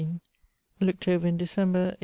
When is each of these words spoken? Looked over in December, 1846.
Looked 0.79 1.07
over 1.07 1.27
in 1.27 1.37
December, 1.37 1.93
1846. 1.99 1.99